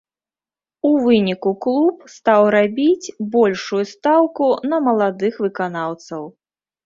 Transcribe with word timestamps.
У 0.87 0.89
выніку 1.03 1.51
клуб 1.65 1.95
стаў 2.13 2.41
рабіць 2.55 3.13
большую 3.35 3.83
стаўку 3.93 4.47
на 4.71 4.77
маладых 4.89 5.33
выканаўцаў. 5.47 6.23